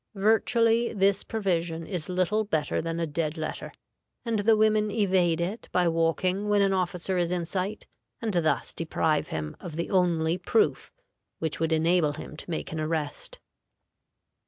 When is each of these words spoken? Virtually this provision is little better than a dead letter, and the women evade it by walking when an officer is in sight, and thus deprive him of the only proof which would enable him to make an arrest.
Virtually 0.15 0.93
this 0.93 1.23
provision 1.23 1.85
is 1.85 2.09
little 2.09 2.43
better 2.43 2.81
than 2.81 2.99
a 2.99 3.05
dead 3.05 3.37
letter, 3.37 3.71
and 4.25 4.39
the 4.39 4.57
women 4.57 4.89
evade 4.89 5.39
it 5.39 5.69
by 5.71 5.87
walking 5.87 6.49
when 6.49 6.63
an 6.63 6.73
officer 6.73 7.19
is 7.19 7.31
in 7.31 7.45
sight, 7.45 7.85
and 8.19 8.33
thus 8.33 8.73
deprive 8.73 9.27
him 9.27 9.55
of 9.59 9.75
the 9.75 9.91
only 9.91 10.39
proof 10.39 10.91
which 11.37 11.59
would 11.59 11.71
enable 11.71 12.13
him 12.13 12.35
to 12.35 12.49
make 12.49 12.71
an 12.71 12.79
arrest. 12.79 13.39